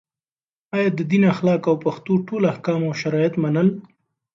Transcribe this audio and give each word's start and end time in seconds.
او 0.75 0.83
د 0.97 0.99
دین 1.11 1.23
اخلاق 1.33 1.61
او 1.69 1.75
پښتو 1.85 2.13
ټول 2.27 2.41
احکام 2.51 2.79
او 2.87 2.93
شرایط 3.01 3.33
منل 3.43 3.69